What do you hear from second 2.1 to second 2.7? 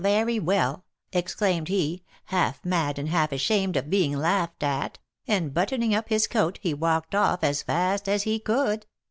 half